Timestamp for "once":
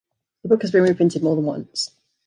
1.45-1.91